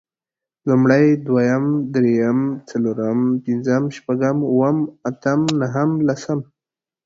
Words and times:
لومړی، 0.67 1.05
دويم، 1.27 1.65
درېيم، 1.93 2.39
څلورم، 2.69 3.19
پنځم، 3.45 3.83
شپږم، 3.97 4.37
اووم، 4.49 4.77
اتم 5.09 5.41
نهم، 5.61 5.91
لسم 6.07 6.39